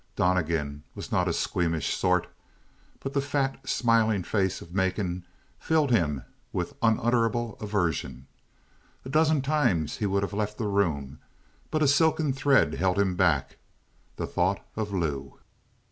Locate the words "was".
0.95-1.11